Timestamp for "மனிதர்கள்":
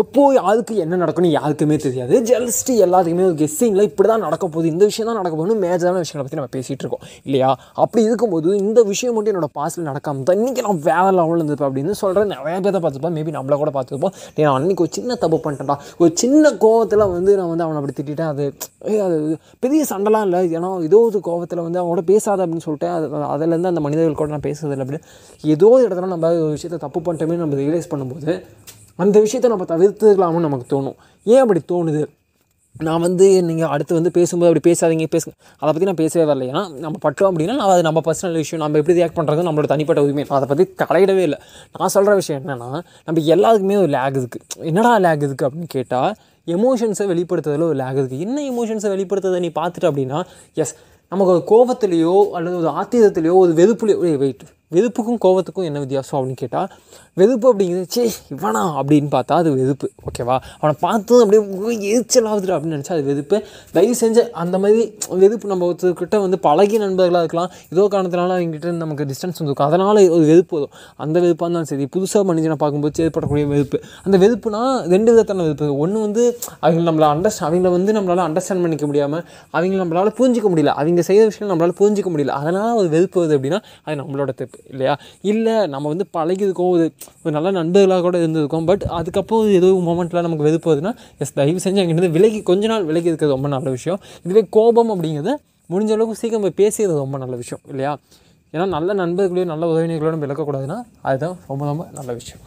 23.86-24.20